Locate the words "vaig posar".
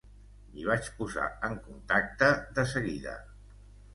0.67-1.27